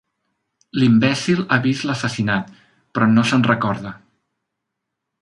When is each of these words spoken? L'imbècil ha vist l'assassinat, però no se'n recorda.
L'imbècil 0.83 1.43
ha 1.43 1.59
vist 1.67 1.87
l'assassinat, 1.89 2.49
però 2.95 3.11
no 3.13 3.27
se'n 3.33 3.49
recorda. 3.53 3.97